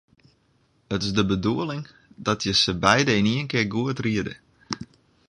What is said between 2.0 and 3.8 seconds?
dat je se beide yn ien kear